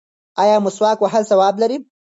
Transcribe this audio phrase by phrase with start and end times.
[0.41, 1.77] ایا مسواک وهل ثواب لري؟